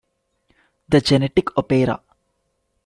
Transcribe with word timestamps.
The 0.89 0.99
Genetic 0.99 1.55
Opera. 1.59 2.01